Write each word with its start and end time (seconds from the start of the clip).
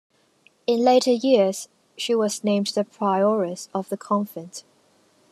In 0.65 0.79
later 0.79 1.11
years 1.11 1.69
she 1.95 2.15
was 2.15 2.43
named 2.43 2.65
the 2.73 2.83
prioress 2.83 3.69
of 3.71 3.87
the 3.89 3.97
convent. 3.97 4.63